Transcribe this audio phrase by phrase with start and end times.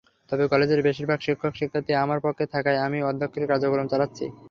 [0.31, 4.25] তবে কলেজের বেশির ভাগ শিক্ষক-শিক্ষার্থী আমার পক্ষে থাকায় আমি অধ্যক্ষের কার্যক্রম চালাচ্ছি।